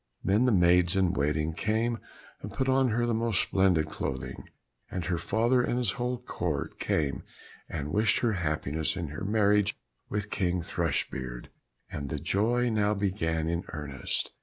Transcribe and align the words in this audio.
Then 0.23 0.45
the 0.45 0.51
maids 0.51 0.95
in 0.95 1.13
waiting 1.13 1.53
came 1.53 1.99
and 2.41 2.51
put 2.51 2.67
on 2.67 2.89
her 2.89 3.05
the 3.05 3.13
most 3.13 3.39
splendid 3.39 3.85
clothing, 3.85 4.49
and 4.89 5.05
her 5.05 5.19
father 5.19 5.61
and 5.61 5.77
his 5.77 5.91
whole 5.91 6.17
court 6.17 6.79
came 6.79 7.21
and 7.69 7.93
wished 7.93 8.17
her 8.21 8.33
happiness 8.33 8.95
in 8.97 9.09
her 9.09 9.23
marriage 9.23 9.77
with 10.09 10.31
King 10.31 10.63
Thrushbeard, 10.63 11.49
and 11.91 12.09
the 12.09 12.17
joy 12.17 12.71
now 12.71 12.95
began 12.95 13.47
in 13.47 13.63
earnest. 13.67 14.31